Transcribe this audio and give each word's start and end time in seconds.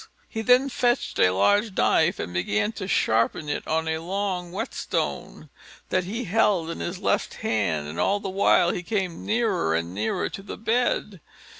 He 0.27 0.41
then 0.41 0.67
fetched 0.67 1.19
a 1.19 1.29
large 1.29 1.77
knife, 1.77 2.17
and 2.17 2.33
began 2.33 2.71
to 2.71 2.87
sharpen 2.87 3.47
it 3.47 3.67
on 3.67 3.87
a 3.87 3.99
long 3.99 4.51
whetstone 4.51 5.51
that 5.89 6.05
he 6.05 6.23
held 6.23 6.71
in 6.71 6.79
his 6.79 6.97
left 6.97 7.35
hand; 7.45 7.87
and 7.87 7.99
all 7.99 8.19
the 8.19 8.27
while 8.27 8.71
he 8.71 8.81
came 8.81 9.23
nearer 9.23 9.75
and 9.75 9.93
nearer 9.93 10.27
to 10.27 10.41
the 10.41 10.57
bed. 10.57 11.21